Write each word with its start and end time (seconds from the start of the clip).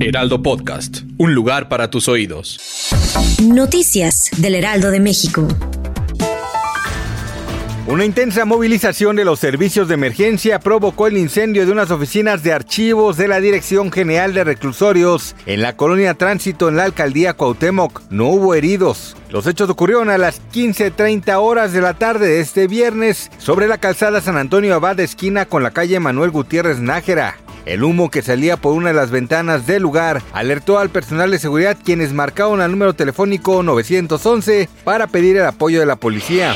Heraldo 0.00 0.42
Podcast, 0.44 0.98
un 1.16 1.34
lugar 1.34 1.68
para 1.68 1.90
tus 1.90 2.06
oídos. 2.06 2.60
Noticias 3.42 4.30
del 4.36 4.54
Heraldo 4.54 4.92
de 4.92 5.00
México. 5.00 5.48
Una 7.88 8.04
intensa 8.04 8.44
movilización 8.44 9.16
de 9.16 9.24
los 9.24 9.40
servicios 9.40 9.88
de 9.88 9.94
emergencia 9.94 10.60
provocó 10.60 11.08
el 11.08 11.16
incendio 11.16 11.66
de 11.66 11.72
unas 11.72 11.90
oficinas 11.90 12.44
de 12.44 12.52
archivos 12.52 13.16
de 13.16 13.26
la 13.26 13.40
Dirección 13.40 13.90
General 13.90 14.32
de 14.34 14.44
Reclusorios 14.44 15.34
en 15.46 15.62
la 15.62 15.76
colonia 15.76 16.14
Tránsito 16.14 16.68
en 16.68 16.76
la 16.76 16.84
alcaldía 16.84 17.34
Cuauhtémoc. 17.34 18.02
No 18.10 18.28
hubo 18.28 18.54
heridos. 18.54 19.16
Los 19.30 19.48
hechos 19.48 19.68
ocurrieron 19.68 20.10
a 20.10 20.18
las 20.18 20.40
15.30 20.52 21.34
horas 21.40 21.72
de 21.72 21.80
la 21.80 21.94
tarde 21.94 22.28
de 22.28 22.40
este 22.40 22.68
viernes 22.68 23.32
sobre 23.38 23.66
la 23.66 23.78
calzada 23.78 24.20
San 24.20 24.36
Antonio 24.36 24.76
Abad 24.76 25.00
esquina 25.00 25.46
con 25.46 25.64
la 25.64 25.72
calle 25.72 25.98
Manuel 25.98 26.30
Gutiérrez 26.30 26.78
Nájera. 26.78 27.36
El 27.66 27.84
humo 27.84 28.10
que 28.10 28.22
salía 28.22 28.56
por 28.56 28.74
una 28.74 28.88
de 28.88 28.94
las 28.94 29.10
ventanas 29.10 29.66
del 29.66 29.82
lugar 29.82 30.22
alertó 30.32 30.78
al 30.78 30.90
personal 30.90 31.30
de 31.30 31.38
seguridad 31.38 31.76
quienes 31.82 32.12
marcaron 32.12 32.60
al 32.60 32.70
número 32.70 32.94
telefónico 32.94 33.62
911 33.62 34.68
para 34.84 35.06
pedir 35.06 35.36
el 35.36 35.46
apoyo 35.46 35.80
de 35.80 35.86
la 35.86 35.96
policía. 35.96 36.54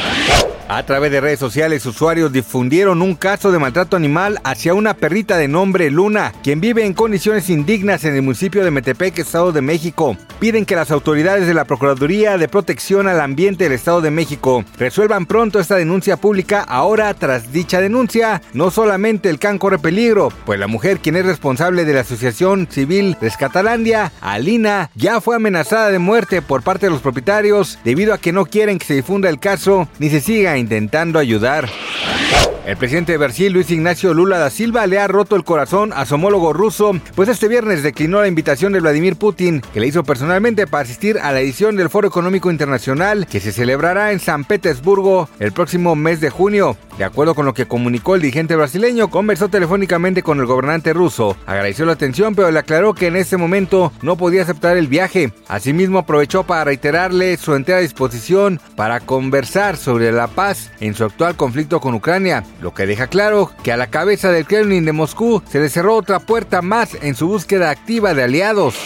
A 0.74 0.86
través 0.86 1.12
de 1.12 1.20
redes 1.20 1.38
sociales, 1.38 1.84
usuarios 1.84 2.32
difundieron 2.32 3.02
un 3.02 3.14
caso 3.14 3.52
de 3.52 3.58
maltrato 3.58 3.94
animal 3.94 4.40
hacia 4.42 4.72
una 4.72 4.94
perrita 4.94 5.36
de 5.36 5.46
nombre 5.46 5.90
Luna, 5.90 6.32
quien 6.42 6.62
vive 6.62 6.86
en 6.86 6.94
condiciones 6.94 7.50
indignas 7.50 8.06
en 8.06 8.14
el 8.14 8.22
municipio 8.22 8.64
de 8.64 8.70
Metepec, 8.70 9.18
Estado 9.18 9.52
de 9.52 9.60
México. 9.60 10.16
Piden 10.40 10.64
que 10.64 10.74
las 10.74 10.90
autoridades 10.90 11.46
de 11.46 11.52
la 11.52 11.66
Procuraduría 11.66 12.38
de 12.38 12.48
Protección 12.48 13.06
al 13.06 13.20
Ambiente 13.20 13.64
del 13.64 13.74
Estado 13.74 14.00
de 14.00 14.10
México 14.10 14.64
resuelvan 14.78 15.26
pronto 15.26 15.60
esta 15.60 15.76
denuncia 15.76 16.16
pública. 16.16 16.62
Ahora, 16.66 17.12
tras 17.12 17.52
dicha 17.52 17.82
denuncia, 17.82 18.40
no 18.54 18.70
solamente 18.70 19.28
el 19.28 19.38
can 19.38 19.58
corre 19.58 19.78
peligro, 19.78 20.32
pues 20.46 20.58
la 20.58 20.68
mujer, 20.68 21.00
quien 21.00 21.16
es 21.16 21.26
responsable 21.26 21.84
de 21.84 21.92
la 21.92 22.00
Asociación 22.00 22.66
Civil 22.70 23.18
Rescatalandia, 23.20 24.10
Alina, 24.22 24.90
ya 24.94 25.20
fue 25.20 25.36
amenazada 25.36 25.90
de 25.90 25.98
muerte 25.98 26.40
por 26.40 26.62
parte 26.62 26.86
de 26.86 26.92
los 26.92 27.02
propietarios 27.02 27.78
debido 27.84 28.14
a 28.14 28.18
que 28.18 28.32
no 28.32 28.46
quieren 28.46 28.78
que 28.78 28.86
se 28.86 28.94
difunda 28.94 29.28
el 29.28 29.38
caso 29.38 29.86
ni 29.98 30.08
se 30.08 30.22
siga 30.22 30.61
intentando 30.62 31.18
ayudar. 31.18 31.68
El 32.64 32.76
presidente 32.76 33.10
de 33.10 33.18
Brasil, 33.18 33.52
Luis 33.52 33.72
Ignacio 33.72 34.14
Lula 34.14 34.38
da 34.38 34.48
Silva, 34.48 34.86
le 34.86 35.00
ha 35.00 35.08
roto 35.08 35.34
el 35.34 35.42
corazón 35.42 35.92
a 35.92 36.06
su 36.06 36.14
homólogo 36.14 36.52
ruso, 36.52 36.92
pues 37.16 37.28
este 37.28 37.48
viernes 37.48 37.82
declinó 37.82 38.20
la 38.20 38.28
invitación 38.28 38.72
de 38.72 38.78
Vladimir 38.78 39.16
Putin, 39.16 39.60
que 39.74 39.80
le 39.80 39.88
hizo 39.88 40.04
personalmente 40.04 40.68
para 40.68 40.84
asistir 40.84 41.18
a 41.18 41.32
la 41.32 41.40
edición 41.40 41.76
del 41.76 41.90
Foro 41.90 42.06
Económico 42.06 42.52
Internacional, 42.52 43.26
que 43.26 43.40
se 43.40 43.50
celebrará 43.50 44.12
en 44.12 44.20
San 44.20 44.44
Petersburgo 44.44 45.28
el 45.40 45.50
próximo 45.50 45.96
mes 45.96 46.20
de 46.20 46.30
junio. 46.30 46.76
De 46.98 47.04
acuerdo 47.04 47.34
con 47.34 47.46
lo 47.46 47.54
que 47.54 47.66
comunicó 47.66 48.14
el 48.14 48.20
dirigente 48.20 48.54
brasileño, 48.54 49.08
conversó 49.10 49.48
telefónicamente 49.48 50.22
con 50.22 50.38
el 50.38 50.46
gobernante 50.46 50.92
ruso, 50.92 51.36
agradeció 51.46 51.84
la 51.84 51.94
atención, 51.94 52.36
pero 52.36 52.52
le 52.52 52.60
aclaró 52.60 52.94
que 52.94 53.08
en 53.08 53.16
ese 53.16 53.36
momento 53.36 53.92
no 54.02 54.16
podía 54.16 54.42
aceptar 54.42 54.76
el 54.76 54.86
viaje. 54.86 55.32
Asimismo, 55.48 55.98
aprovechó 55.98 56.44
para 56.44 56.64
reiterarle 56.64 57.36
su 57.38 57.56
entera 57.56 57.80
disposición 57.80 58.60
para 58.76 59.00
conversar 59.00 59.76
sobre 59.76 60.12
la 60.12 60.28
paz 60.28 60.70
en 60.78 60.94
su 60.94 61.04
actual 61.04 61.34
conflicto 61.34 61.80
con 61.80 61.94
Ucrania, 61.94 62.44
lo 62.62 62.72
que 62.72 62.86
deja 62.86 63.08
claro 63.08 63.50
que 63.62 63.72
a 63.72 63.76
la 63.76 63.88
cabeza 63.88 64.30
del 64.30 64.46
Kremlin 64.46 64.84
de 64.84 64.92
Moscú 64.92 65.42
se 65.50 65.60
le 65.60 65.68
cerró 65.68 65.96
otra 65.96 66.20
puerta 66.20 66.62
más 66.62 66.96
en 67.02 67.16
su 67.16 67.26
búsqueda 67.26 67.70
activa 67.70 68.14
de 68.14 68.22
aliados. 68.22 68.76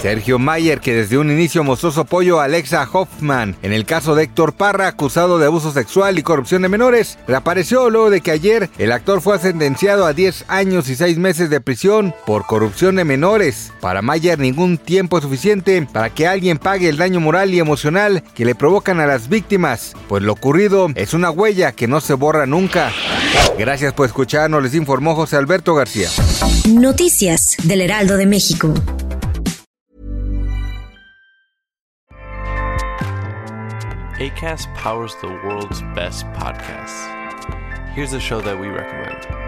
Sergio 0.00 0.38
Mayer, 0.38 0.80
que 0.80 0.94
desde 0.94 1.18
un 1.18 1.30
inicio 1.30 1.64
mostró 1.64 1.90
su 1.90 2.00
apoyo 2.00 2.40
a 2.40 2.44
Alexa 2.44 2.88
Hoffman 2.92 3.56
en 3.62 3.72
el 3.72 3.84
caso 3.84 4.14
de 4.14 4.24
Héctor 4.24 4.52
Parra, 4.52 4.86
acusado 4.86 5.38
de 5.38 5.46
abuso 5.46 5.72
sexual 5.72 6.18
y 6.18 6.22
corrupción 6.22 6.62
de 6.62 6.68
menores, 6.68 7.18
reapareció 7.26 7.90
luego 7.90 8.10
de 8.10 8.20
que 8.20 8.30
ayer 8.30 8.70
el 8.78 8.92
actor 8.92 9.20
fue 9.20 9.38
sentenciado 9.38 10.06
a 10.06 10.12
10 10.12 10.44
años 10.48 10.88
y 10.88 10.96
6 10.96 11.18
meses 11.18 11.50
de 11.50 11.60
prisión 11.60 12.14
por 12.26 12.46
corrupción 12.46 12.96
de 12.96 13.04
menores. 13.04 13.72
Para 13.80 14.02
Mayer 14.02 14.38
ningún 14.38 14.78
tiempo 14.78 15.18
es 15.18 15.24
suficiente 15.24 15.86
para 15.92 16.10
que 16.10 16.28
alguien 16.28 16.58
pague 16.58 16.88
el 16.88 16.96
daño 16.96 17.20
moral 17.20 17.52
y 17.52 17.58
emocional 17.58 18.22
que 18.34 18.44
le 18.44 18.54
provocan 18.54 19.00
a 19.00 19.06
las 19.06 19.28
víctimas, 19.28 19.94
pues 20.08 20.22
lo 20.22 20.32
ocurrido 20.32 20.88
es 20.94 21.14
una 21.14 21.30
huella 21.30 21.72
que 21.72 21.88
no 21.88 22.00
se 22.00 22.14
borra 22.14 22.46
nunca. 22.46 22.87
Gracias 23.58 23.92
por 23.92 24.06
escucharnos, 24.06 24.62
les 24.62 24.74
informó 24.74 25.14
José 25.14 25.36
Alberto 25.36 25.74
García. 25.74 26.08
Noticias 26.68 27.56
del 27.64 27.80
Heraldo 27.80 28.16
de 28.16 28.26
México. 28.26 28.74
ACAST 34.20 34.68
powers 34.74 35.14
the 35.20 35.28
world's 35.44 35.80
best 35.94 36.26
podcasts. 36.32 37.06
Here's 37.94 38.12
a 38.14 38.20
show 38.20 38.40
that 38.40 38.58
we 38.58 38.66
recommend. 38.66 39.47